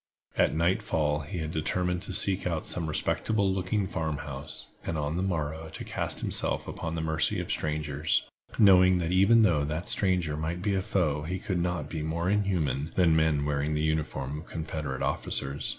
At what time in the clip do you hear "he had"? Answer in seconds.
1.19-1.51